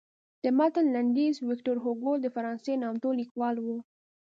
د 0.43 0.45
متن 0.57 0.85
لنډیز 0.95 1.35
ویکتور 1.49 1.77
هوګو 1.83 2.13
د 2.19 2.25
فرانسې 2.35 2.73
نامتو 2.81 3.09
لیکوال 3.19 3.55
و. 3.61 3.67